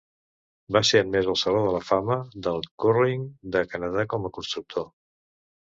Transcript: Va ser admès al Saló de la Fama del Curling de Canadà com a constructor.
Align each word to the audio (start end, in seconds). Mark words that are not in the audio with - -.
Va 0.77 0.81
ser 0.89 1.01
admès 1.05 1.29
al 1.33 1.37
Saló 1.41 1.61
de 1.67 1.75
la 1.77 1.83
Fama 1.89 2.17
del 2.49 2.67
Curling 2.85 3.29
de 3.59 3.65
Canadà 3.77 4.09
com 4.17 4.29
a 4.31 4.35
constructor. 4.41 4.91